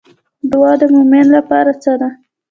دعا 0.51 0.73
د 0.81 0.83
مومن 0.93 1.25
لپاره 1.35 1.71
څه 1.83 1.91
ده؟ 1.99 2.09